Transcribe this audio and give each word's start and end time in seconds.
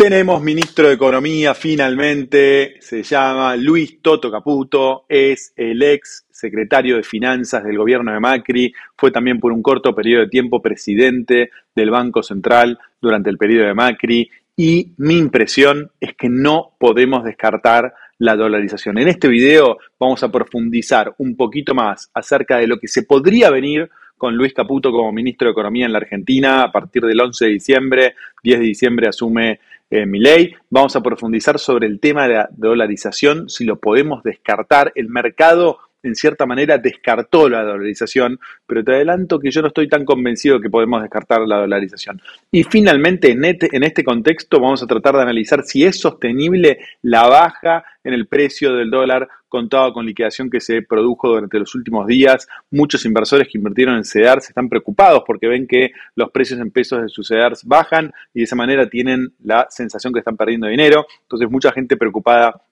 Tenemos 0.00 0.40
ministro 0.40 0.88
de 0.88 0.94
Economía 0.94 1.52
finalmente, 1.52 2.76
se 2.80 3.02
llama 3.02 3.54
Luis 3.54 4.00
Toto 4.00 4.30
Caputo, 4.30 5.04
es 5.06 5.52
el 5.56 5.82
ex 5.82 6.24
secretario 6.30 6.96
de 6.96 7.02
Finanzas 7.02 7.62
del 7.64 7.76
gobierno 7.76 8.10
de 8.10 8.18
Macri, 8.18 8.72
fue 8.96 9.10
también 9.10 9.38
por 9.38 9.52
un 9.52 9.62
corto 9.62 9.94
periodo 9.94 10.22
de 10.22 10.30
tiempo 10.30 10.62
presidente 10.62 11.50
del 11.74 11.90
Banco 11.90 12.22
Central 12.22 12.78
durante 12.98 13.28
el 13.28 13.36
periodo 13.36 13.66
de 13.66 13.74
Macri 13.74 14.30
y 14.56 14.94
mi 14.96 15.18
impresión 15.18 15.90
es 16.00 16.14
que 16.14 16.30
no 16.30 16.72
podemos 16.78 17.22
descartar 17.22 17.92
la 18.16 18.36
dolarización. 18.36 18.96
En 18.96 19.08
este 19.08 19.28
video 19.28 19.76
vamos 19.98 20.22
a 20.22 20.32
profundizar 20.32 21.14
un 21.18 21.36
poquito 21.36 21.74
más 21.74 22.10
acerca 22.14 22.56
de 22.56 22.68
lo 22.68 22.78
que 22.78 22.88
se 22.88 23.02
podría 23.02 23.50
venir 23.50 23.90
con 24.20 24.36
Luis 24.36 24.52
Caputo 24.52 24.92
como 24.92 25.10
ministro 25.12 25.48
de 25.48 25.52
Economía 25.52 25.86
en 25.86 25.94
la 25.94 25.98
Argentina 25.98 26.62
a 26.62 26.70
partir 26.70 27.02
del 27.02 27.18
11 27.18 27.46
de 27.46 27.50
diciembre. 27.50 28.14
10 28.42 28.60
de 28.60 28.66
diciembre 28.66 29.08
asume 29.08 29.60
eh, 29.88 30.04
mi 30.04 30.18
ley. 30.18 30.52
Vamos 30.68 30.94
a 30.94 31.02
profundizar 31.02 31.58
sobre 31.58 31.86
el 31.86 31.98
tema 32.00 32.28
de 32.28 32.34
la 32.34 32.50
dolarización, 32.52 33.48
si 33.48 33.64
lo 33.64 33.80
podemos 33.80 34.22
descartar. 34.22 34.92
El 34.94 35.08
mercado 35.08 35.78
en 36.02 36.14
cierta 36.14 36.46
manera 36.46 36.78
descartó 36.78 37.48
la 37.48 37.62
dolarización, 37.62 38.38
pero 38.66 38.82
te 38.84 38.92
adelanto 38.92 39.38
que 39.38 39.50
yo 39.50 39.62
no 39.62 39.68
estoy 39.68 39.88
tan 39.88 40.04
convencido 40.04 40.60
que 40.60 40.70
podemos 40.70 41.02
descartar 41.02 41.40
la 41.46 41.58
dolarización. 41.58 42.20
Y 42.50 42.64
finalmente, 42.64 43.30
en 43.30 43.44
este, 43.44 43.68
en 43.72 43.82
este 43.82 44.04
contexto, 44.04 44.60
vamos 44.60 44.82
a 44.82 44.86
tratar 44.86 45.16
de 45.16 45.22
analizar 45.22 45.62
si 45.64 45.84
es 45.84 45.98
sostenible 45.98 46.78
la 47.02 47.28
baja 47.28 47.84
en 48.04 48.14
el 48.14 48.26
precio 48.26 48.74
del 48.74 48.90
dólar 48.90 49.28
contado 49.48 49.92
con 49.92 50.06
liquidación 50.06 50.48
que 50.48 50.60
se 50.60 50.80
produjo 50.80 51.28
durante 51.28 51.58
los 51.58 51.74
últimos 51.74 52.06
días. 52.06 52.48
Muchos 52.70 53.04
inversores 53.04 53.48
que 53.48 53.58
invirtieron 53.58 53.96
en 53.96 54.04
CEDARS 54.04 54.48
están 54.48 54.68
preocupados 54.68 55.22
porque 55.26 55.48
ven 55.48 55.66
que 55.66 55.90
los 56.14 56.30
precios 56.30 56.60
en 56.60 56.70
pesos 56.70 57.02
de 57.02 57.08
sus 57.08 57.28
CEDARS 57.28 57.64
bajan 57.64 58.12
y 58.32 58.40
de 58.40 58.44
esa 58.44 58.56
manera 58.56 58.88
tienen 58.88 59.34
la 59.42 59.66
sensación 59.68 60.12
que 60.12 60.20
están 60.20 60.36
perdiendo 60.36 60.68
dinero. 60.68 61.06
Entonces, 61.22 61.50
mucha 61.50 61.72
gente 61.72 61.96
preocupada 61.96 62.62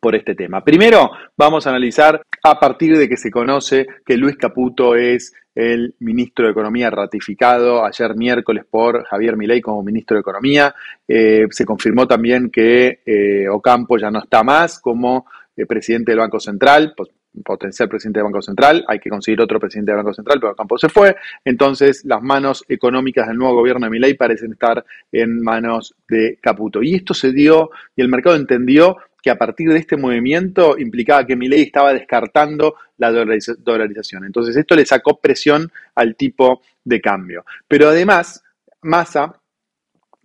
por 0.00 0.14
este 0.14 0.34
tema. 0.34 0.62
Primero 0.64 1.10
vamos 1.36 1.66
a 1.66 1.70
analizar 1.70 2.22
a 2.42 2.58
partir 2.60 2.96
de 2.96 3.08
que 3.08 3.16
se 3.16 3.30
conoce 3.30 3.86
que 4.04 4.16
Luis 4.16 4.36
Caputo 4.36 4.96
es 4.96 5.32
el 5.54 5.94
ministro 6.00 6.46
de 6.46 6.52
Economía 6.52 6.90
ratificado 6.90 7.84
ayer 7.84 8.16
miércoles 8.16 8.64
por 8.68 9.04
Javier 9.04 9.36
Milei 9.36 9.60
como 9.60 9.82
ministro 9.82 10.16
de 10.16 10.22
Economía. 10.22 10.74
Eh, 11.06 11.46
se 11.50 11.64
confirmó 11.64 12.06
también 12.06 12.50
que 12.50 13.00
eh, 13.06 13.48
Ocampo 13.48 13.96
ya 13.98 14.10
no 14.10 14.18
está 14.18 14.42
más 14.42 14.80
como 14.80 15.26
eh, 15.56 15.66
presidente 15.66 16.12
del 16.12 16.20
Banco 16.20 16.40
Central, 16.40 16.94
pues, 16.96 17.10
potencial 17.42 17.88
presidente 17.88 18.18
del 18.18 18.24
Banco 18.24 18.42
Central, 18.42 18.84
hay 18.86 18.98
que 18.98 19.10
conseguir 19.10 19.40
otro 19.40 19.58
presidente 19.58 19.92
del 19.92 19.98
Banco 19.98 20.14
Central, 20.14 20.38
pero 20.40 20.52
Ocampo 20.52 20.78
se 20.78 20.88
fue. 20.88 21.16
Entonces, 21.44 22.04
las 22.04 22.22
manos 22.22 22.64
económicas 22.68 23.26
del 23.26 23.38
nuevo 23.38 23.54
gobierno 23.54 23.86
de 23.86 23.90
Milei 23.90 24.14
parecen 24.14 24.52
estar 24.52 24.84
en 25.10 25.42
manos 25.42 25.94
de 26.08 26.38
Caputo. 26.40 26.82
Y 26.82 26.94
esto 26.94 27.14
se 27.14 27.32
dio, 27.32 27.70
y 27.96 28.02
el 28.02 28.08
mercado 28.08 28.36
entendió 28.36 28.96
que 29.22 29.30
a 29.30 29.38
partir 29.38 29.70
de 29.70 29.78
este 29.78 29.96
movimiento 29.96 30.78
implicaba 30.78 31.26
que 31.26 31.34
Milei 31.34 31.62
estaba 31.62 31.94
descartando 31.94 32.74
la 32.98 33.10
dolarización. 33.10 34.24
Entonces 34.26 34.54
esto 34.54 34.76
le 34.76 34.84
sacó 34.84 35.18
presión 35.18 35.72
al 35.94 36.14
tipo 36.14 36.60
de 36.84 37.00
cambio. 37.00 37.46
Pero 37.66 37.88
además, 37.88 38.44
Massa, 38.82 39.40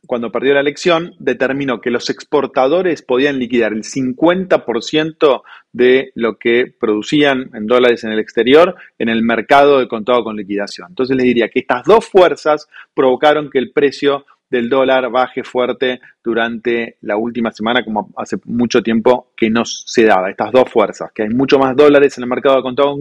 cuando 0.09 0.31
perdió 0.31 0.55
la 0.55 0.61
elección, 0.61 1.13
determinó 1.19 1.81
que 1.81 1.91
los 1.91 2.09
exportadores 2.09 3.03
podían 3.03 3.37
liquidar 3.37 3.73
el 3.73 3.83
50% 3.83 5.43
de 5.71 6.11
lo 6.15 6.39
que 6.39 6.73
producían 6.79 7.51
en 7.53 7.67
dólares 7.67 8.03
en 8.03 8.13
el 8.13 8.17
exterior 8.17 8.75
en 8.97 9.09
el 9.09 9.21
mercado 9.21 9.77
de 9.77 9.87
contado 9.87 10.23
con 10.23 10.35
liquidación. 10.35 10.87
Entonces 10.89 11.15
les 11.15 11.25
diría 11.25 11.49
que 11.49 11.59
estas 11.59 11.83
dos 11.83 12.07
fuerzas 12.07 12.67
provocaron 12.95 13.51
que 13.51 13.59
el 13.59 13.71
precio 13.71 14.25
del 14.49 14.67
dólar 14.67 15.11
baje 15.11 15.43
fuerte 15.43 16.01
durante 16.23 16.97
la 17.01 17.15
última 17.15 17.51
semana, 17.51 17.85
como 17.85 18.09
hace 18.17 18.37
mucho 18.45 18.81
tiempo 18.81 19.28
que 19.39 19.49
no 19.49 19.63
se 19.63 20.03
daba. 20.03 20.29
Estas 20.29 20.51
dos 20.51 20.69
fuerzas, 20.69 21.13
que 21.13 21.23
hay 21.23 21.29
mucho 21.29 21.57
más 21.57 21.73
dólares 21.73 22.17
en 22.17 22.25
el 22.25 22.29
mercado 22.29 22.57
de 22.57 22.61
contado 22.61 22.97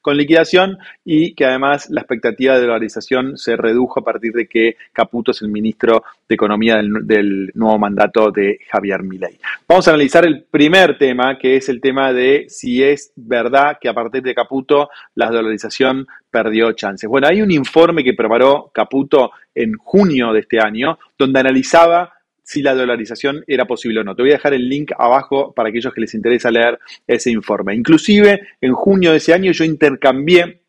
con 0.00 0.16
liquidación 0.16 0.78
y 1.04 1.34
que 1.34 1.44
además 1.44 1.90
la 1.90 2.02
expectativa 2.02 2.54
de 2.54 2.60
dolarización 2.60 3.36
se 3.36 3.56
redujo 3.56 3.98
a 3.98 4.04
partir 4.04 4.32
de 4.32 4.46
que 4.46 4.76
Caputo 4.92 5.32
es 5.32 5.42
el 5.42 5.48
ministro 5.48 6.04
de 6.28 6.34
Economía 6.36 6.76
del, 6.76 7.50
nuevo 7.54 7.76
mandato 7.76 8.30
de 8.30 8.60
Javier 8.70 9.02
Milei. 9.02 9.36
Vamos 9.66 9.88
a 9.88 9.90
analizar 9.90 10.24
el 10.24 10.44
primer 10.44 10.96
tema, 10.96 11.36
que 11.36 11.56
es 11.56 11.68
el 11.68 11.80
tema 11.80 12.12
de 12.12 12.46
si 12.48 12.84
es 12.84 13.12
verdad 13.16 13.78
que 13.80 13.88
a 13.88 13.94
partir 13.94 14.22
de 14.22 14.32
Caputo 14.32 14.90
la 15.16 15.28
dolarización 15.28 16.06
perdió 16.30 16.70
chances. 16.70 17.10
Bueno, 17.10 17.26
hay 17.26 17.42
un 17.42 17.50
informe 17.50 18.04
que 18.04 18.14
preparó 18.14 18.70
Caputo 18.72 19.32
en 19.52 19.74
junio 19.74 20.32
de 20.32 20.40
este 20.40 20.60
año, 20.60 21.00
donde 21.18 21.40
analizaba 21.40 22.12
si 22.50 22.62
la 22.62 22.74
dolarización 22.74 23.44
era 23.46 23.64
posible 23.64 24.00
o 24.00 24.02
no. 24.02 24.16
Te 24.16 24.22
voy 24.22 24.32
a 24.32 24.34
dejar 24.34 24.54
el 24.54 24.68
link 24.68 24.90
abajo 24.98 25.52
para 25.54 25.68
aquellos 25.68 25.94
que 25.94 26.00
les 26.00 26.14
interesa 26.14 26.50
leer 26.50 26.80
ese 27.06 27.30
informe. 27.30 27.76
Inclusive, 27.76 28.40
en 28.60 28.72
junio 28.72 29.12
de 29.12 29.18
ese 29.18 29.32
año 29.32 29.52
yo 29.52 29.64
intercambié 29.64 30.62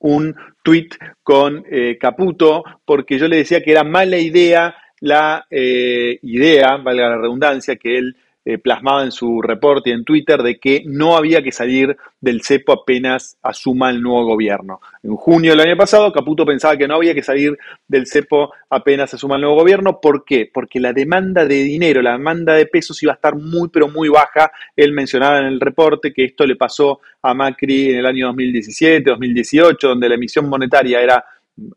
un 0.00 0.34
tweet 0.62 0.88
con 1.22 1.66
eh, 1.70 1.98
Caputo 2.00 2.64
porque 2.86 3.18
yo 3.18 3.28
le 3.28 3.36
decía 3.36 3.62
que 3.62 3.72
era 3.72 3.84
mala 3.84 4.16
idea 4.16 4.74
la 5.00 5.44
eh, 5.50 6.18
idea, 6.22 6.78
valga 6.78 7.10
la 7.10 7.18
redundancia, 7.18 7.76
que 7.76 7.98
él 7.98 8.16
eh, 8.44 8.58
plasmaba 8.58 9.04
en 9.04 9.12
su 9.12 9.40
reporte 9.40 9.90
y 9.90 9.92
en 9.92 10.04
Twitter 10.04 10.42
de 10.42 10.58
que 10.58 10.82
no 10.84 11.16
había 11.16 11.42
que 11.42 11.52
salir 11.52 11.96
del 12.20 12.42
cepo 12.42 12.72
apenas 12.72 13.36
asuma 13.42 13.90
el 13.90 14.02
nuevo 14.02 14.24
gobierno. 14.24 14.80
En 15.02 15.14
junio 15.14 15.52
del 15.52 15.60
año 15.60 15.76
pasado, 15.76 16.12
Caputo 16.12 16.44
pensaba 16.44 16.76
que 16.76 16.88
no 16.88 16.96
había 16.96 17.14
que 17.14 17.22
salir 17.22 17.56
del 17.86 18.06
cepo 18.06 18.52
apenas 18.68 19.14
asuma 19.14 19.36
el 19.36 19.42
nuevo 19.42 19.56
gobierno. 19.56 20.00
¿Por 20.00 20.24
qué? 20.24 20.50
Porque 20.52 20.80
la 20.80 20.92
demanda 20.92 21.44
de 21.44 21.62
dinero, 21.62 22.02
la 22.02 22.12
demanda 22.12 22.54
de 22.54 22.66
pesos 22.66 23.00
iba 23.02 23.12
a 23.12 23.14
estar 23.14 23.36
muy, 23.36 23.68
pero 23.68 23.88
muy 23.88 24.08
baja. 24.08 24.50
Él 24.74 24.92
mencionaba 24.92 25.38
en 25.38 25.46
el 25.46 25.60
reporte 25.60 26.12
que 26.12 26.24
esto 26.24 26.44
le 26.44 26.56
pasó 26.56 27.00
a 27.22 27.34
Macri 27.34 27.90
en 27.90 27.98
el 27.98 28.06
año 28.06 28.26
2017, 28.26 29.08
2018, 29.08 29.88
donde 29.88 30.08
la 30.08 30.16
emisión 30.16 30.48
monetaria 30.48 31.00
era 31.00 31.24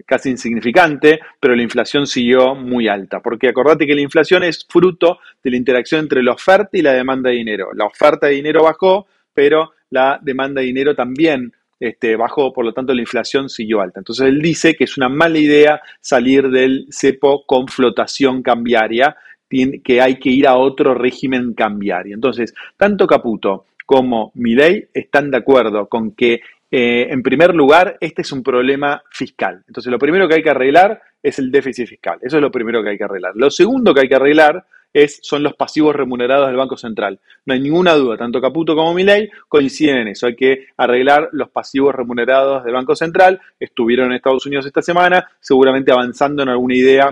casi 0.05 0.29
insignificante, 0.29 1.19
pero 1.39 1.55
la 1.55 1.63
inflación 1.63 2.07
siguió 2.07 2.55
muy 2.55 2.87
alta, 2.87 3.19
porque 3.19 3.49
acordate 3.49 3.85
que 3.85 3.95
la 3.95 4.01
inflación 4.01 4.43
es 4.43 4.65
fruto 4.67 5.19
de 5.43 5.51
la 5.51 5.57
interacción 5.57 6.01
entre 6.01 6.23
la 6.23 6.33
oferta 6.33 6.69
y 6.73 6.81
la 6.81 6.93
demanda 6.93 7.29
de 7.29 7.37
dinero. 7.37 7.69
La 7.73 7.85
oferta 7.85 8.27
de 8.27 8.33
dinero 8.33 8.63
bajó, 8.63 9.07
pero 9.33 9.73
la 9.89 10.19
demanda 10.21 10.61
de 10.61 10.67
dinero 10.67 10.95
también 10.95 11.53
este, 11.79 12.15
bajó, 12.15 12.53
por 12.53 12.65
lo 12.65 12.73
tanto 12.73 12.93
la 12.93 13.01
inflación 13.01 13.49
siguió 13.49 13.81
alta. 13.81 13.99
Entonces 13.99 14.27
él 14.27 14.41
dice 14.41 14.75
que 14.75 14.85
es 14.85 14.97
una 14.97 15.09
mala 15.09 15.37
idea 15.37 15.81
salir 15.99 16.49
del 16.49 16.87
cepo 16.89 17.45
con 17.45 17.67
flotación 17.67 18.41
cambiaria, 18.41 19.17
que 19.49 20.01
hay 20.01 20.19
que 20.19 20.29
ir 20.29 20.47
a 20.47 20.57
otro 20.57 20.93
régimen 20.95 21.53
cambiario. 21.53 22.15
Entonces, 22.15 22.53
tanto 22.75 23.07
Caputo 23.07 23.65
como 23.85 24.31
Milei 24.35 24.87
están 24.93 25.31
de 25.31 25.37
acuerdo 25.37 25.87
con 25.87 26.11
que 26.11 26.41
eh, 26.71 27.07
en 27.09 27.21
primer 27.21 27.53
lugar, 27.53 27.97
este 27.99 28.21
es 28.21 28.31
un 28.31 28.43
problema 28.43 29.01
fiscal. 29.11 29.63
Entonces, 29.67 29.91
lo 29.91 29.99
primero 29.99 30.27
que 30.27 30.35
hay 30.35 30.43
que 30.43 30.49
arreglar 30.49 31.01
es 31.21 31.39
el 31.39 31.51
déficit 31.51 31.87
fiscal. 31.87 32.19
Eso 32.21 32.37
es 32.37 32.41
lo 32.41 32.51
primero 32.51 32.83
que 32.83 32.89
hay 32.89 32.97
que 32.97 33.03
arreglar. 33.03 33.33
Lo 33.35 33.49
segundo 33.49 33.93
que 33.93 34.01
hay 34.01 34.09
que 34.09 34.15
arreglar 34.15 34.65
es, 34.95 35.19
son 35.21 35.43
los 35.43 35.55
pasivos 35.55 35.95
remunerados 35.95 36.47
del 36.47 36.55
Banco 36.55 36.77
Central. 36.77 37.19
No 37.45 37.53
hay 37.53 37.59
ninguna 37.59 37.93
duda, 37.93 38.17
tanto 38.17 38.39
Caputo 38.39 38.75
como 38.75 38.93
Milei 38.93 39.29
coinciden 39.49 39.97
en 39.97 40.07
eso. 40.09 40.27
Hay 40.27 40.35
que 40.35 40.67
arreglar 40.77 41.29
los 41.33 41.49
pasivos 41.49 41.93
remunerados 41.93 42.63
del 42.63 42.73
Banco 42.73 42.95
Central. 42.95 43.41
Estuvieron 43.59 44.07
en 44.07 44.13
Estados 44.13 44.45
Unidos 44.45 44.65
esta 44.65 44.81
semana, 44.81 45.27
seguramente 45.39 45.91
avanzando 45.91 46.43
en 46.43 46.49
alguna 46.49 46.75
idea 46.75 47.11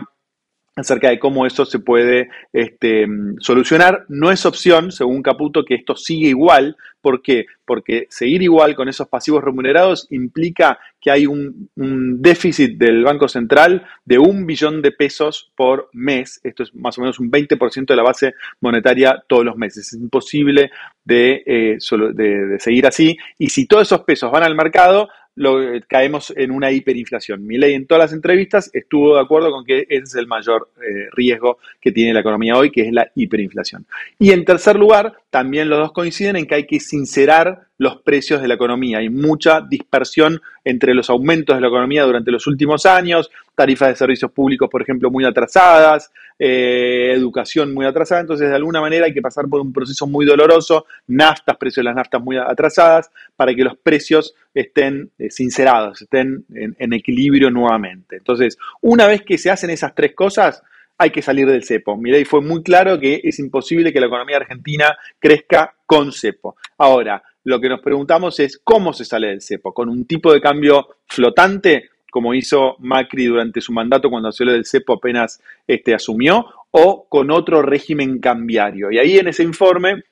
acerca 0.76 1.10
de 1.10 1.20
cómo 1.20 1.46
eso 1.46 1.66
se 1.66 1.80
puede 1.80 2.30
este, 2.52 3.06
solucionar. 3.40 4.06
No 4.10 4.32
es 4.32 4.46
opción, 4.46 4.92
según 4.92 5.22
Caputo, 5.22 5.64
que 5.64 5.76
esto 5.76 5.96
siga 5.96 6.28
igual. 6.28 6.76
¿Por 7.02 7.22
qué? 7.22 7.46
Porque 7.66 8.08
seguir 8.10 8.42
igual 8.42 8.76
con 8.76 8.90
esos 8.90 9.08
pasivos 9.08 9.44
remunerados 9.44 10.08
implica 10.10 10.80
que 11.00 11.12
hay 11.12 11.26
un, 11.26 11.70
déficit 11.76 12.78
del 12.78 13.04
Banco 13.04 13.28
Central 13.28 13.86
de 14.06 14.18
un 14.18 14.46
billón 14.46 14.82
de 14.82 14.92
pesos 14.92 15.52
por 15.56 15.90
mes. 15.92 16.40
Esto 16.44 16.64
es 16.64 16.74
más 16.74 16.98
o 16.98 17.02
menos 17.02 17.20
un 17.20 17.30
20% 17.30 17.86
de 17.86 17.96
la 17.96 18.04
base 18.04 18.34
monetaria 18.62 19.22
todos 19.28 19.44
los 19.44 19.58
meses. 19.58 19.88
Es 19.88 20.00
imposible 20.00 20.72
de, 21.04 21.44
eh, 21.46 21.78
de, 22.14 22.46
de 22.48 22.60
seguir 22.60 22.88
así. 22.88 23.18
Y 23.38 23.50
si 23.50 23.68
todos 23.68 23.84
esos 23.88 24.02
pesos 24.04 24.32
van 24.32 24.44
al 24.44 24.56
mercado, 24.56 25.10
lo, 25.36 25.60
caemos 25.88 26.34
en 26.36 26.52
una 26.52 26.72
hiperinflación. 26.72 27.46
ley 27.48 27.74
en 27.74 27.88
todas 27.88 28.06
las 28.06 28.14
entrevistas 28.14 28.70
estuvo 28.74 29.16
de 29.16 29.22
acuerdo 29.22 29.52
con 29.52 29.66
que 29.66 29.86
ese 29.90 30.04
es 30.04 30.16
el 30.16 30.28
mayor 30.28 30.70
eh, 30.78 31.08
riesgo 31.12 31.58
que 31.82 31.92
tiene 31.92 32.14
la 32.14 32.20
economía 32.20 32.56
hoy, 32.56 32.72
que 32.72 32.82
es 32.82 32.92
la 32.92 33.10
hiperinflación. 33.16 33.86
Y 34.20 34.32
en 34.32 34.46
tercer 34.46 34.76
lugar, 34.76 35.14
también 35.34 35.68
los 35.68 35.80
dos 35.80 35.94
coinciden 35.94 36.36
en 36.36 36.46
que 36.46 36.54
hay 36.54 36.68
que 36.68 36.80
sincerar 36.80 37.66
los 37.80 38.04
precios 38.04 38.40
de 38.40 38.48
la 38.48 38.54
economía. 38.54 39.00
Hay 39.00 39.10
mucha 39.10 39.62
dispersión 39.62 40.40
entre 40.64 40.94
los 40.94 41.10
aumentos 41.10 41.56
de 41.56 41.62
la 41.62 41.70
economía 41.70 42.04
durante 42.04 42.30
los 42.30 42.46
últimos 42.46 42.86
años, 42.86 43.32
tarifas 43.56 43.90
de 43.90 43.96
servicios 43.96 44.32
públicos, 44.32 44.70
por 44.70 44.84
ejemplo, 44.84 45.10
muy 45.10 45.26
atrasadas, 45.26 46.12
eh, 46.38 47.14
educación 47.16 47.74
muy 47.74 47.88
atrasada. 47.88 48.22
Entonces, 48.22 48.48
de 48.48 48.56
alguna 48.56 48.80
manera 48.80 49.08
hay 49.08 49.14
que 49.16 49.24
pasar 49.24 49.48
por 49.48 49.60
un 49.60 49.74
proceso 49.74 50.06
muy 50.06 50.24
doloroso, 50.24 50.86
naftas, 51.08 51.58
precios 51.58 51.84
de 51.84 51.86
las 51.86 51.96
naftas 51.96 52.22
muy 52.22 52.38
atrasadas, 52.38 53.10
para 53.36 53.56
que 53.56 53.64
los 53.64 53.76
precios 53.76 54.36
estén 54.54 55.10
eh, 55.18 55.32
sincerados, 55.32 56.04
estén 56.04 56.46
en, 56.54 56.76
en 56.78 56.94
equilibrio 56.94 57.50
nuevamente. 57.50 58.18
Entonces, 58.18 58.56
una 58.82 59.08
vez 59.08 59.24
que 59.24 59.40
se 59.40 59.50
hacen 59.50 59.72
esas 59.72 59.96
tres 59.96 60.14
cosas, 60.14 60.62
hay 61.04 61.12
que 61.12 61.22
salir 61.22 61.46
del 61.48 61.66
cepo. 61.66 61.98
Milei 61.98 62.24
fue 62.24 62.42
muy 62.42 62.64
claro 62.64 62.98
que 62.98 63.20
es 63.24 63.38
imposible 63.40 63.92
que 63.92 64.00
la 64.00 64.08
economía 64.08 64.38
argentina 64.38 64.98
crezca 65.20 65.76
con 65.86 66.14
cepo. 66.14 66.56
Ahora, 66.78 67.22
lo 67.44 67.60
que 67.60 67.68
nos 67.68 67.82
preguntamos 67.82 68.40
es 68.40 68.58
cómo 68.64 68.94
se 68.94 69.04
sale 69.04 69.28
del 69.28 69.42
cepo, 69.42 69.74
con 69.74 69.90
un 69.90 70.06
tipo 70.06 70.32
de 70.32 70.40
cambio 70.40 70.88
flotante, 71.08 71.90
como 72.10 72.34
hizo 72.34 72.78
Macri 72.80 73.26
durante 73.26 73.60
su 73.60 73.74
mandato 73.74 74.10
cuando 74.10 74.32
salió 74.32 74.54
del 74.54 74.66
cepo 74.66 74.94
apenas 74.94 75.42
este, 75.68 75.94
asumió, 75.94 76.46
o 76.72 77.06
con 77.10 77.32
otro 77.32 77.62
régimen 77.62 78.20
cambiario. 78.20 78.90
Y 78.90 78.98
ahí 78.98 79.18
en 79.18 79.28
ese 79.28 79.44
informe 79.44 80.04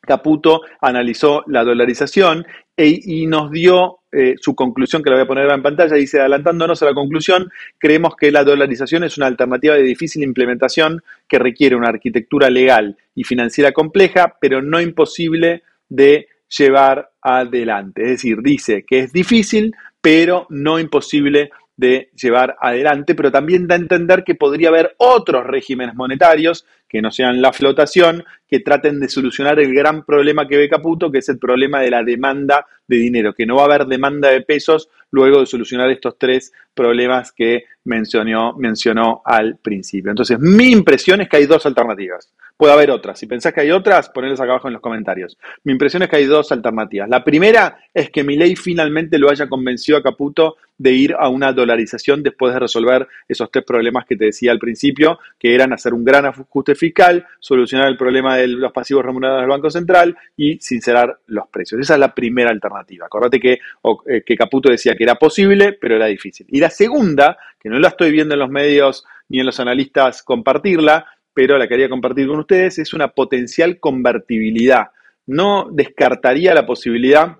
Caputo 0.00 0.62
analizó 0.80 1.44
la 1.46 1.62
dolarización 1.62 2.46
e, 2.76 3.00
y 3.04 3.26
nos 3.26 3.50
dio 3.50 3.98
eh, 4.12 4.34
su 4.38 4.54
conclusión, 4.54 5.02
que 5.02 5.08
la 5.08 5.16
voy 5.16 5.24
a 5.24 5.28
poner 5.28 5.50
en 5.50 5.62
pantalla, 5.62 5.96
dice, 5.96 6.20
adelantándonos 6.20 6.82
a 6.82 6.86
la 6.86 6.94
conclusión, 6.94 7.50
creemos 7.78 8.14
que 8.14 8.30
la 8.30 8.44
dolarización 8.44 9.04
es 9.04 9.16
una 9.16 9.26
alternativa 9.26 9.74
de 9.74 9.82
difícil 9.82 10.22
implementación 10.22 11.02
que 11.26 11.38
requiere 11.38 11.76
una 11.76 11.88
arquitectura 11.88 12.50
legal 12.50 12.96
y 13.14 13.24
financiera 13.24 13.72
compleja, 13.72 14.36
pero 14.38 14.60
no 14.60 14.80
imposible 14.80 15.62
de 15.88 16.28
llevar 16.58 17.10
adelante. 17.22 18.02
Es 18.02 18.08
decir, 18.08 18.38
dice 18.42 18.84
que 18.86 19.00
es 19.00 19.12
difícil, 19.12 19.74
pero 20.00 20.46
no 20.50 20.78
imposible 20.78 21.50
de 21.76 22.10
llevar 22.14 22.56
adelante, 22.60 23.14
pero 23.14 23.32
también 23.32 23.66
da 23.66 23.74
a 23.74 23.78
entender 23.78 24.24
que 24.24 24.34
podría 24.34 24.68
haber 24.68 24.94
otros 24.98 25.46
regímenes 25.46 25.94
monetarios 25.94 26.66
que 26.92 27.00
no 27.00 27.10
sean 27.10 27.40
la 27.40 27.54
flotación, 27.54 28.22
que 28.46 28.60
traten 28.60 29.00
de 29.00 29.08
solucionar 29.08 29.58
el 29.58 29.72
gran 29.72 30.04
problema 30.04 30.46
que 30.46 30.58
ve 30.58 30.68
Caputo, 30.68 31.10
que 31.10 31.20
es 31.20 31.28
el 31.30 31.38
problema 31.38 31.80
de 31.80 31.88
la 31.88 32.04
demanda 32.04 32.66
de 32.86 32.98
dinero, 32.98 33.32
que 33.32 33.46
no 33.46 33.56
va 33.56 33.62
a 33.62 33.64
haber 33.64 33.86
demanda 33.86 34.28
de 34.28 34.42
pesos 34.42 34.90
luego 35.10 35.40
de 35.40 35.46
solucionar 35.46 35.90
estos 35.90 36.18
tres 36.18 36.52
problemas 36.74 37.32
que 37.32 37.64
mencionó, 37.84 38.54
mencionó 38.58 39.22
al 39.24 39.56
principio. 39.56 40.10
Entonces, 40.10 40.38
mi 40.38 40.70
impresión 40.70 41.22
es 41.22 41.30
que 41.30 41.38
hay 41.38 41.46
dos 41.46 41.64
alternativas. 41.64 42.30
Puede 42.56 42.74
haber 42.74 42.90
otras. 42.90 43.18
Si 43.18 43.26
pensás 43.26 43.52
que 43.52 43.62
hay 43.62 43.70
otras, 43.70 44.10
ponedlas 44.10 44.40
acá 44.40 44.52
abajo 44.52 44.68
en 44.68 44.74
los 44.74 44.82
comentarios. 44.82 45.38
Mi 45.64 45.72
impresión 45.72 46.02
es 46.02 46.08
que 46.08 46.16
hay 46.16 46.26
dos 46.26 46.52
alternativas. 46.52 47.08
La 47.08 47.24
primera 47.24 47.78
es 47.92 48.10
que 48.10 48.22
mi 48.22 48.36
ley 48.36 48.54
finalmente 48.56 49.18
lo 49.18 49.30
haya 49.30 49.48
convencido 49.48 49.98
a 49.98 50.02
Caputo 50.02 50.56
de 50.78 50.92
ir 50.92 51.14
a 51.18 51.28
una 51.28 51.52
dolarización 51.52 52.22
después 52.22 52.52
de 52.52 52.60
resolver 52.60 53.06
esos 53.28 53.50
tres 53.50 53.64
problemas 53.64 54.04
que 54.06 54.16
te 54.16 54.26
decía 54.26 54.52
al 54.52 54.58
principio, 54.58 55.18
que 55.38 55.54
eran 55.54 55.72
hacer 55.72 55.94
un 55.94 56.04
gran 56.04 56.26
ajuste 56.26 56.74
fiscal, 56.82 57.24
solucionar 57.38 57.86
el 57.86 57.96
problema 57.96 58.36
de 58.36 58.48
los 58.48 58.72
pasivos 58.72 59.04
remunerados 59.04 59.42
del 59.42 59.50
Banco 59.50 59.70
Central 59.70 60.16
y 60.36 60.58
sincerar 60.58 61.20
los 61.26 61.46
precios. 61.48 61.80
Esa 61.80 61.94
es 61.94 62.00
la 62.00 62.12
primera 62.12 62.50
alternativa. 62.50 63.06
Acordate 63.06 63.38
que, 63.38 63.52
eh, 63.52 64.22
que 64.26 64.36
Caputo 64.36 64.68
decía 64.68 64.96
que 64.96 65.04
era 65.04 65.14
posible, 65.14 65.78
pero 65.80 65.94
era 65.94 66.06
difícil. 66.06 66.46
Y 66.50 66.58
la 66.58 66.70
segunda, 66.70 67.38
que 67.60 67.68
no 67.68 67.78
la 67.78 67.88
estoy 67.88 68.10
viendo 68.10 68.34
en 68.34 68.40
los 68.40 68.50
medios 68.50 69.04
ni 69.28 69.38
en 69.38 69.46
los 69.46 69.60
analistas 69.60 70.24
compartirla, 70.24 71.06
pero 71.32 71.56
la 71.56 71.68
quería 71.68 71.88
compartir 71.88 72.26
con 72.26 72.40
ustedes, 72.40 72.80
es 72.80 72.92
una 72.92 73.08
potencial 73.08 73.78
convertibilidad. 73.78 74.88
No 75.26 75.68
descartaría 75.70 76.52
la 76.52 76.66
posibilidad 76.66 77.36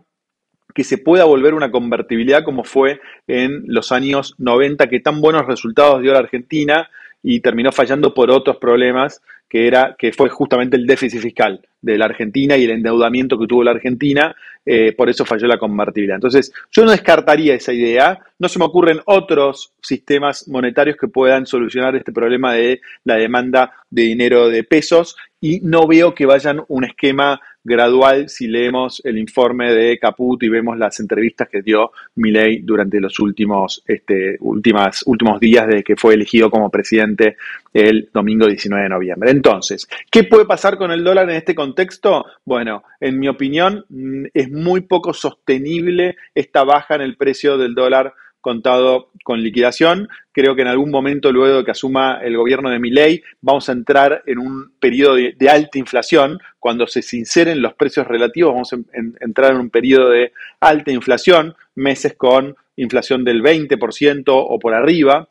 que 0.73 0.85
se 0.85 0.99
pueda 0.99 1.25
volver 1.25 1.53
una 1.53 1.73
convertibilidad 1.73 2.45
como 2.45 2.63
fue 2.63 3.01
en 3.27 3.65
los 3.67 3.91
años 3.91 4.37
90, 4.39 4.89
que 4.89 5.01
tan 5.01 5.21
buenos 5.21 5.47
resultados 5.47 6.01
dio 6.01 6.13
la 6.13 6.21
Argentina 6.21 6.89
y 7.23 7.41
terminó 7.41 7.71
fallando 7.73 8.13
por 8.13 8.31
otros 8.31 8.57
problemas, 8.57 9.23
que, 9.49 9.67
era, 9.67 9.95
que 9.99 10.13
fue 10.13 10.31
justamente 10.31 10.77
el 10.77 10.87
déficit 10.87 11.21
fiscal 11.21 11.61
de 11.83 11.99
la 11.99 12.07
Argentina 12.07 12.57
y 12.57 12.65
el 12.65 12.71
endeudamiento 12.71 13.39
que 13.39 13.47
tuvo 13.47 13.63
la 13.63 13.73
Argentina, 13.73 14.35
eh, 14.65 14.93
por 14.93 15.11
eso 15.11 15.27
falló 15.27 15.47
la 15.47 15.59
convertibilidad. 15.59 16.17
Entonces, 16.17 16.53
yo 16.71 16.85
no 16.85 16.91
descartaría 16.91 17.55
esa 17.55 17.73
idea, 17.73 18.19
no 18.39 18.49
se 18.49 18.59
me 18.59 18.65
ocurren 18.65 19.01
otros 19.05 19.75
sistemas 19.83 20.49
monetarios 20.49 20.97
que 20.97 21.09
puedan 21.09 21.45
solucionar 21.45 21.95
este 21.97 22.13
problema 22.13 22.55
de 22.55 22.81
la 23.05 23.17
demanda 23.17 23.73
de 23.91 24.03
dinero 24.03 24.49
de 24.49 24.65
pesos 24.65 25.17
y 25.39 25.61
no 25.61 25.87
veo 25.87 26.15
que 26.15 26.25
vayan 26.25 26.63
un 26.69 26.85
esquema 26.85 27.41
gradual 27.65 28.29
si 28.29 28.49
leemos 28.49 29.01
el 29.05 29.19
informe 29.19 29.73
de 29.73 29.99
Caputo 29.99 30.45
y 30.45 30.49
vemos 30.49 30.77
las 30.79 30.99
entrevistas 31.01 31.49
que 31.49 31.63
dio 31.63 31.93
Milei 32.17 32.63
durante 32.63 33.01
los 33.01 33.19
últimos, 33.21 33.83
este, 33.87 34.37
últimas, 34.41 35.03
últimos 35.07 35.41
días 35.41 35.67
desde 35.67 35.85
que 35.85 35.97
fue 35.97 36.15
elegido 36.15 36.51
como 36.51 36.71
presidente 36.71 37.37
el 37.73 38.09
domingo 38.13 38.47
19 38.47 38.83
de 38.83 38.89
noviembre. 38.89 39.31
Entonces, 39.31 39.89
¿qué 40.11 40.25
puede 40.25 40.45
pasar 40.45 40.77
con 40.77 40.91
el 40.91 41.05
dólar 41.05 41.31
en 41.31 41.37
este 41.37 41.55
contexto? 41.55 42.27
Bueno, 42.45 42.83
en 43.01 43.19
mi 43.19 43.29
opinión, 43.29 43.85
mm, 43.89 44.25
es 44.35 44.51
muy 44.51 44.83
poco 44.83 45.15
sostenible 45.15 46.17
esta 46.35 46.65
baja 46.65 46.95
en 46.97 47.03
el 47.03 47.17
precio 47.17 47.57
del 47.57 47.75
dólar 47.75 48.15
contado 48.43 49.09
con 49.25 49.43
liquidación. 49.43 50.09
Creo 50.33 50.55
que 50.55 50.61
en 50.61 50.69
algún 50.69 50.91
momento, 50.91 51.33
luego 51.33 51.59
de 51.59 51.65
que 51.65 51.71
asuma 51.71 52.19
el 52.23 52.37
gobierno 52.37 52.69
de 52.69 52.79
Miley, 52.79 53.23
vamos 53.41 53.71
a 53.71 53.73
entrar 53.73 54.23
en 54.27 54.39
un 54.39 54.73
periodo 54.79 55.15
de, 55.15 55.49
alta 55.49 55.79
inflación. 55.79 56.39
Cuando 56.59 56.87
se 56.87 57.01
sinceren 57.01 57.63
los 57.63 57.73
precios 57.75 58.07
relativos, 58.07 58.53
vamos 58.53 58.73
a 58.75 58.77
entrar 59.21 59.53
en 59.53 59.61
un 59.61 59.71
periodo 59.71 60.11
de 60.11 60.33
alta 60.61 60.91
inflación, 60.91 61.55
meses 61.75 62.15
con 62.15 62.57
inflación 62.77 63.25
del 63.25 63.43
20% 63.43 64.25
o 64.27 64.59
por 64.59 64.75
arriba. 64.75 65.29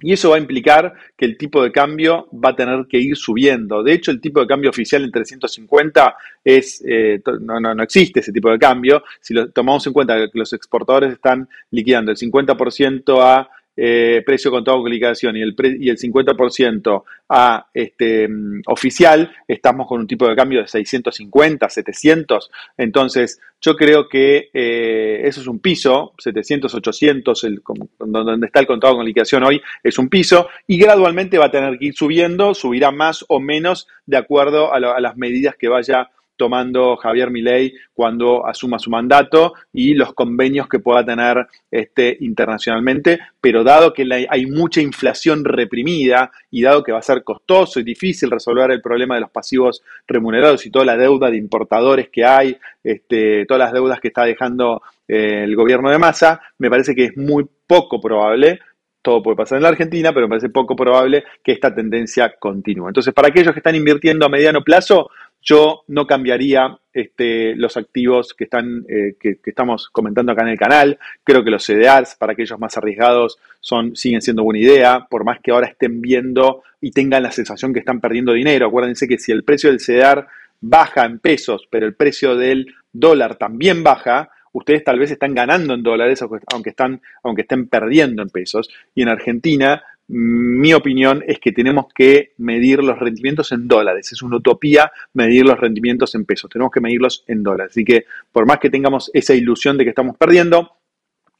Y 0.00 0.12
eso 0.12 0.30
va 0.30 0.36
a 0.36 0.38
implicar 0.38 0.94
que 1.16 1.24
el 1.24 1.36
tipo 1.36 1.60
de 1.62 1.72
cambio 1.72 2.28
va 2.32 2.50
a 2.50 2.56
tener 2.56 2.86
que 2.88 2.98
ir 2.98 3.16
subiendo. 3.16 3.82
De 3.82 3.92
hecho, 3.92 4.12
el 4.12 4.20
tipo 4.20 4.40
de 4.40 4.46
cambio 4.46 4.70
oficial 4.70 5.02
en 5.02 5.10
350 5.10 6.16
es, 6.44 6.84
eh, 6.86 7.20
no, 7.40 7.58
no, 7.58 7.74
no, 7.74 7.82
existe 7.82 8.20
ese 8.20 8.32
tipo 8.32 8.48
de 8.50 8.58
cambio. 8.58 9.02
Si 9.20 9.34
lo 9.34 9.50
tomamos 9.50 9.84
en 9.88 9.92
cuenta 9.92 10.16
que 10.16 10.38
los 10.38 10.52
exportadores 10.52 11.12
están 11.12 11.48
liquidando 11.72 12.12
el 12.12 12.16
50% 12.16 13.20
a 13.20 13.50
eh, 13.80 14.24
precio 14.26 14.50
contado 14.50 14.82
con 14.82 14.90
liquidación 14.90 15.36
y 15.36 15.42
el, 15.42 15.54
y 15.78 15.88
el 15.88 15.96
50% 15.96 17.04
a 17.28 17.68
este, 17.72 18.26
mm, 18.26 18.62
oficial, 18.66 19.30
estamos 19.46 19.86
con 19.86 20.00
un 20.00 20.06
tipo 20.08 20.28
de 20.28 20.34
cambio 20.34 20.60
de 20.60 20.66
650, 20.66 21.68
700. 21.68 22.50
Entonces, 22.76 23.40
yo 23.60 23.76
creo 23.76 24.08
que 24.08 24.50
eh, 24.52 25.20
eso 25.24 25.40
es 25.40 25.46
un 25.46 25.60
piso, 25.60 26.14
700, 26.18 26.74
800, 26.74 27.44
el, 27.44 27.62
donde 28.00 28.46
está 28.46 28.58
el 28.58 28.66
contado 28.66 28.96
con 28.96 29.06
liquidación 29.06 29.44
hoy, 29.44 29.60
es 29.84 29.96
un 29.96 30.08
piso 30.08 30.48
y 30.66 30.76
gradualmente 30.76 31.38
va 31.38 31.46
a 31.46 31.50
tener 31.52 31.78
que 31.78 31.86
ir 31.86 31.94
subiendo, 31.94 32.54
subirá 32.54 32.90
más 32.90 33.24
o 33.28 33.38
menos 33.38 33.86
de 34.06 34.16
acuerdo 34.16 34.74
a, 34.74 34.78
a 34.78 35.00
las 35.00 35.16
medidas 35.16 35.54
que 35.54 35.68
vaya 35.68 36.10
tomando 36.38 36.96
Javier 36.96 37.30
Milei 37.30 37.74
cuando 37.92 38.46
asuma 38.46 38.78
su 38.78 38.88
mandato 38.88 39.52
y 39.72 39.92
los 39.92 40.14
convenios 40.14 40.68
que 40.68 40.78
pueda 40.78 41.04
tener 41.04 41.46
este, 41.70 42.16
internacionalmente, 42.20 43.18
pero 43.40 43.64
dado 43.64 43.92
que 43.92 44.26
hay 44.30 44.46
mucha 44.46 44.80
inflación 44.80 45.44
reprimida 45.44 46.30
y 46.50 46.62
dado 46.62 46.82
que 46.82 46.92
va 46.92 47.00
a 47.00 47.02
ser 47.02 47.24
costoso 47.24 47.80
y 47.80 47.82
difícil 47.82 48.30
resolver 48.30 48.70
el 48.70 48.80
problema 48.80 49.16
de 49.16 49.22
los 49.22 49.30
pasivos 49.30 49.82
remunerados 50.06 50.64
y 50.64 50.70
toda 50.70 50.86
la 50.86 50.96
deuda 50.96 51.30
de 51.30 51.36
importadores 51.36 52.08
que 52.08 52.24
hay, 52.24 52.56
este, 52.82 53.44
todas 53.44 53.58
las 53.58 53.72
deudas 53.72 54.00
que 54.00 54.08
está 54.08 54.24
dejando 54.24 54.80
eh, 55.06 55.42
el 55.44 55.56
gobierno 55.56 55.90
de 55.90 55.98
masa, 55.98 56.40
me 56.58 56.70
parece 56.70 56.94
que 56.94 57.04
es 57.04 57.16
muy 57.16 57.44
poco 57.66 58.00
probable 58.00 58.60
todo 59.08 59.22
puede 59.22 59.36
pasar 59.36 59.56
en 59.56 59.62
la 59.62 59.70
Argentina, 59.70 60.12
pero 60.12 60.26
me 60.26 60.30
parece 60.30 60.50
poco 60.50 60.76
probable 60.76 61.24
que 61.42 61.52
esta 61.52 61.74
tendencia 61.74 62.34
continúe. 62.38 62.88
Entonces, 62.88 63.14
para 63.14 63.28
aquellos 63.28 63.52
que 63.52 63.60
están 63.60 63.74
invirtiendo 63.74 64.26
a 64.26 64.28
mediano 64.28 64.62
plazo, 64.62 65.10
yo 65.42 65.82
no 65.88 66.06
cambiaría 66.06 66.78
este, 66.92 67.54
los 67.54 67.76
activos 67.76 68.34
que, 68.34 68.44
están, 68.44 68.84
eh, 68.88 69.16
que, 69.18 69.38
estamos 69.44 69.88
comentando 69.88 70.32
acá 70.32 70.42
en 70.42 70.48
el 70.48 70.58
canal. 70.58 70.98
Creo 71.24 71.44
que 71.44 71.50
los 71.50 71.64
CDRs, 71.64 72.16
para 72.16 72.32
aquellos 72.32 72.58
más 72.58 72.76
arriesgados, 72.76 73.38
son, 73.60 73.96
siguen 73.96 74.20
siendo 74.20 74.42
buena 74.42 74.60
idea, 74.60 75.06
por 75.08 75.24
más 75.24 75.38
que 75.40 75.52
ahora 75.52 75.68
estén 75.68 76.00
viendo 76.00 76.62
y 76.80 76.90
tengan 76.90 77.22
la 77.22 77.32
sensación 77.32 77.72
que 77.72 77.80
están 77.80 78.00
perdiendo 78.00 78.32
dinero. 78.32 78.66
Acuérdense 78.66 79.08
que 79.08 79.18
si 79.18 79.32
el 79.32 79.44
precio 79.44 79.70
del 79.70 79.80
CDR 79.80 80.26
baja 80.60 81.04
en 81.06 81.18
pesos, 81.18 81.68
pero 81.70 81.86
el 81.86 81.94
precio 81.94 82.36
del 82.36 82.74
dólar 82.92 83.36
también 83.36 83.82
baja, 83.82 84.30
ustedes 84.52 84.84
tal 84.84 84.98
vez 84.98 85.10
están 85.10 85.34
ganando 85.34 85.74
en 85.74 85.82
dólares, 85.82 86.22
aunque, 86.52 86.70
estén 86.70 87.68
perdiendo 87.68 88.22
en 88.22 88.30
pesos. 88.30 88.68
Y 88.94 89.02
en 89.02 89.08
Argentina 89.08 89.82
mi 90.08 90.72
opinión 90.72 91.22
es 91.26 91.38
que 91.38 91.52
tenemos 91.52 91.86
que 91.94 92.32
medir 92.38 92.82
los 92.82 92.98
rendimientos 92.98 93.52
en 93.52 93.68
dólares. 93.68 94.10
Es 94.12 94.22
una 94.22 94.36
utopía 94.36 94.90
medir 95.12 95.44
los 95.44 95.60
rendimientos 95.60 96.14
en 96.14 96.24
pesos. 96.24 96.50
Tenemos 96.50 96.72
que 96.72 96.80
medirlos 96.80 97.24
en 97.26 97.42
dólares. 97.42 97.72
Así 97.72 97.84
que 97.84 98.06
por 98.32 98.46
más 98.46 98.58
que 98.58 98.70
tengamos 98.70 99.10
esa 99.12 99.34
ilusión 99.34 99.76
de 99.76 99.84
que 99.84 99.90
estamos 99.90 100.16
perdiendo, 100.16 100.72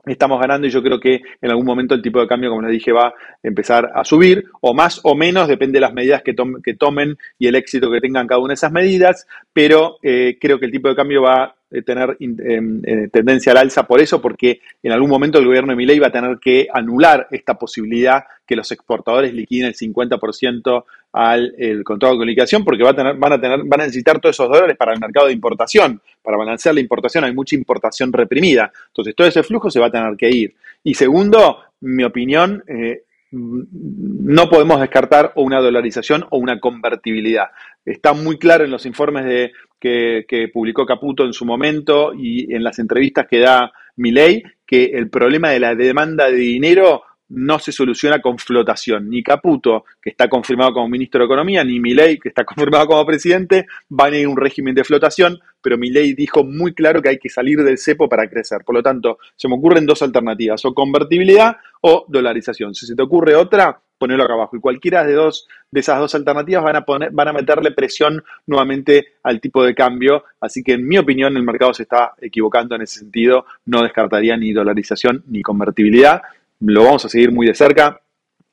estamos 0.04 0.40
ganando 0.40 0.66
y 0.66 0.70
yo 0.70 0.82
creo 0.82 1.00
que 1.00 1.22
en 1.40 1.50
algún 1.50 1.64
momento 1.64 1.94
el 1.94 2.02
tipo 2.02 2.20
de 2.20 2.26
cambio, 2.26 2.50
como 2.50 2.62
les 2.62 2.72
dije, 2.72 2.92
va 2.92 3.08
a 3.08 3.14
empezar 3.42 3.90
a 3.94 4.04
subir 4.04 4.44
o 4.60 4.74
más 4.74 5.00
o 5.02 5.14
menos, 5.14 5.48
depende 5.48 5.76
de 5.76 5.80
las 5.80 5.94
medidas 5.94 6.22
que, 6.22 6.34
tomen 6.34 7.16
y 7.38 7.46
el 7.46 7.54
éxito 7.54 7.90
que 7.90 8.00
tengan 8.00 8.26
cada 8.26 8.40
una 8.40 8.52
de 8.52 8.54
esas 8.54 8.72
medidas, 8.72 9.26
pero 9.52 9.98
eh, 10.02 10.36
creo 10.40 10.58
que 10.58 10.66
el 10.66 10.72
tipo 10.72 10.88
de 10.88 10.96
cambio 10.96 11.22
va 11.22 11.57
tener 11.84 12.16
em, 12.20 12.80
eh, 12.84 13.08
tendencia 13.12 13.52
al 13.52 13.58
alza 13.58 13.86
por 13.86 14.00
eso, 14.00 14.20
porque 14.20 14.60
en 14.82 14.92
algún 14.92 15.10
momento 15.10 15.38
el 15.38 15.44
gobierno 15.44 15.70
de 15.70 15.76
Milei 15.76 15.98
va 15.98 16.08
a 16.08 16.12
tener 16.12 16.38
que 16.38 16.66
anular 16.72 17.28
esta 17.30 17.54
posibilidad 17.54 18.24
que 18.46 18.56
los 18.56 18.72
exportadores 18.72 19.34
liquiden 19.34 19.66
el 19.66 19.74
50% 19.74 20.84
al 21.12 21.54
el 21.58 21.84
contrato 21.84 22.18
de 22.18 22.26
liquidación, 22.26 22.64
porque 22.64 22.82
va 22.82 22.90
a 22.90 22.96
tener, 22.96 23.16
van, 23.16 23.32
a 23.32 23.40
tener, 23.40 23.60
van 23.64 23.80
a 23.80 23.84
necesitar 23.84 24.20
todos 24.20 24.34
esos 24.34 24.48
dólares 24.48 24.76
para 24.76 24.94
el 24.94 25.00
mercado 25.00 25.26
de 25.26 25.32
importación, 25.32 26.00
para 26.22 26.36
balancear 26.36 26.74
la 26.74 26.80
importación, 26.80 27.24
hay 27.24 27.34
mucha 27.34 27.56
importación 27.56 28.12
reprimida, 28.12 28.72
entonces 28.88 29.14
todo 29.14 29.26
ese 29.26 29.42
flujo 29.42 29.70
se 29.70 29.80
va 29.80 29.86
a 29.86 29.90
tener 29.90 30.16
que 30.16 30.30
ir. 30.30 30.54
Y 30.82 30.94
segundo, 30.94 31.58
mi 31.80 32.04
opinión, 32.04 32.64
eh, 32.66 33.02
no 33.30 34.48
podemos 34.48 34.80
descartar 34.80 35.32
o 35.36 35.42
una 35.42 35.60
dolarización 35.60 36.24
o 36.30 36.38
una 36.38 36.60
convertibilidad. 36.60 37.48
Está 37.84 38.12
muy 38.12 38.38
claro 38.38 38.64
en 38.64 38.70
los 38.70 38.86
informes 38.86 39.24
de, 39.24 39.52
que, 39.80 40.50
publicó 40.52 40.86
Caputo 40.86 41.24
en 41.24 41.32
su 41.32 41.44
momento 41.44 42.12
y 42.14 42.54
en 42.54 42.64
las 42.64 42.78
entrevistas 42.78 43.26
que 43.28 43.40
da 43.40 43.72
Milei 43.96 44.42
que 44.66 44.84
el 44.94 45.08
problema 45.08 45.50
de 45.50 45.60
la 45.60 45.74
demanda 45.74 46.30
de 46.30 46.36
dinero 46.36 47.02
no 47.30 47.58
se 47.58 47.72
soluciona 47.72 48.20
con 48.20 48.38
flotación. 48.38 49.08
Ni 49.08 49.22
Caputo, 49.22 49.84
que 50.00 50.10
está 50.10 50.28
confirmado 50.28 50.72
como 50.72 50.88
ministro 50.88 51.20
de 51.20 51.26
Economía, 51.26 51.64
ni 51.64 51.80
Milei, 51.80 52.18
que 52.18 52.28
está 52.28 52.44
confirmado 52.46 52.86
como 52.86 53.06
presidente, 53.06 53.66
van 53.88 54.14
a 54.14 54.18
ir 54.18 54.26
a 54.26 54.30
un 54.30 54.36
régimen 54.36 54.74
de 54.74 54.84
flotación, 54.84 55.38
pero 55.60 55.76
Milei 55.76 56.14
dijo 56.14 56.44
muy 56.44 56.72
claro 56.72 57.02
que 57.02 57.10
hay 57.10 57.18
que 57.18 57.28
salir 57.28 57.62
del 57.62 57.78
cepo 57.78 58.08
para 58.08 58.28
crecer. 58.28 58.60
Por 58.64 58.74
lo 58.74 58.82
tanto, 58.82 59.18
se 59.36 59.48
me 59.48 59.56
ocurren 59.56 59.86
dos 59.86 60.02
alternativas, 60.02 60.64
o 60.64 60.74
convertibilidad 60.74 61.56
o 61.82 62.04
dolarización. 62.08 62.74
Si 62.74 62.86
se 62.86 62.94
te 62.94 63.02
ocurre 63.02 63.34
otra, 63.34 63.80
ponelo 63.98 64.24
acá 64.24 64.34
abajo. 64.34 64.56
Y 64.56 64.60
cualquiera 64.60 65.04
de, 65.04 65.12
dos, 65.12 65.48
de 65.70 65.80
esas 65.80 65.98
dos 65.98 66.14
alternativas 66.14 66.62
van 66.62 66.76
a, 66.76 66.84
poner, 66.84 67.10
van 67.10 67.28
a 67.28 67.32
meterle 67.32 67.72
presión 67.72 68.22
nuevamente 68.46 69.14
al 69.22 69.40
tipo 69.40 69.64
de 69.64 69.74
cambio. 69.74 70.24
Así 70.40 70.62
que, 70.62 70.74
en 70.74 70.86
mi 70.86 70.96
opinión, 70.98 71.36
el 71.36 71.42
mercado 71.42 71.74
se 71.74 71.82
está 71.82 72.14
equivocando 72.20 72.76
en 72.76 72.82
ese 72.82 73.00
sentido. 73.00 73.44
No 73.66 73.82
descartaría 73.82 74.36
ni 74.36 74.52
dolarización 74.52 75.24
ni 75.26 75.42
convertibilidad 75.42 76.22
lo 76.60 76.84
vamos 76.84 77.04
a 77.04 77.08
seguir 77.08 77.32
muy 77.32 77.46
de 77.46 77.54
cerca. 77.54 78.00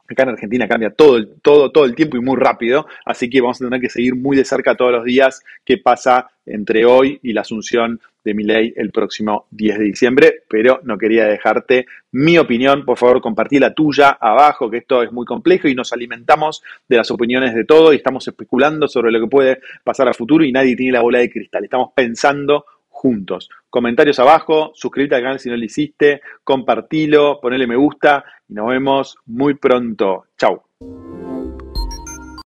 Acá 0.07 0.24
en 0.24 0.29
Argentina 0.29 0.67
cambia 0.67 0.91
todo 0.91 1.17
el, 1.17 1.41
todo, 1.41 1.71
todo 1.71 1.85
el 1.85 1.95
tiempo 1.95 2.15
y 2.15 2.21
muy 2.21 2.38
rápido, 2.38 2.85
así 3.05 3.27
que 3.27 3.41
vamos 3.41 3.59
a 3.59 3.65
tener 3.65 3.81
que 3.81 3.89
seguir 3.89 4.15
muy 4.15 4.38
de 4.38 4.45
cerca 4.45 4.75
todos 4.75 4.91
los 4.91 5.03
días 5.03 5.41
qué 5.63 5.79
pasa 5.79 6.29
entre 6.45 6.85
hoy 6.85 7.19
y 7.24 7.33
la 7.33 7.41
asunción 7.41 8.00
de 8.24 8.35
mi 8.35 8.43
ley 8.43 8.71
el 8.75 8.91
próximo 8.91 9.47
10 9.50 9.79
de 9.79 9.83
diciembre, 9.85 10.43
pero 10.47 10.79
no 10.83 10.97
quería 11.00 11.25
dejarte 11.25 11.88
mi 12.12 12.38
opinión, 12.38 12.85
por 12.85 13.00
favor 13.00 13.19
compartí 13.19 13.57
la 13.57 13.74
tuya 13.74 14.17
abajo, 14.19 14.69
que 14.69 14.77
esto 14.77 15.01
es 15.01 15.12
muy 15.12 15.25
complejo 15.25 15.67
y 15.67 15.74
nos 15.74 15.91
alimentamos 15.91 16.62
de 16.88 16.97
las 16.97 17.09
opiniones 17.09 17.55
de 17.55 17.65
todo 17.65 17.91
y 17.91 17.97
estamos 17.97 18.27
especulando 18.27 18.88
sobre 18.88 19.12
lo 19.12 19.21
que 19.21 19.27
puede 19.27 19.59
pasar 19.83 20.07
a 20.07 20.13
futuro 20.13 20.43
y 20.43 20.51
nadie 20.51 20.75
tiene 20.75 20.91
la 20.91 21.01
bola 21.01 21.19
de 21.19 21.31
cristal, 21.31 21.63
estamos 21.63 21.89
pensando 21.95 22.65
juntos. 22.96 23.50
Comentarios 23.70 24.20
abajo, 24.20 24.72
suscríbete 24.74 25.16
al 25.16 25.22
canal 25.22 25.40
si 25.40 25.50
no 25.50 25.58
lo 25.58 25.66
hiciste, 25.66 26.22
compartilo, 26.44 27.40
ponele 27.42 27.68
me 27.68 27.75
gusta 27.75 28.24
y 28.48 28.54
nos 28.54 28.70
vemos 28.70 29.18
muy 29.25 29.56
pronto. 29.56 30.28
Chau. 30.38 30.64